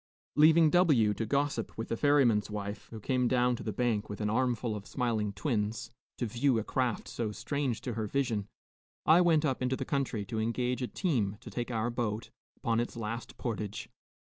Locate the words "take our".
11.51-11.91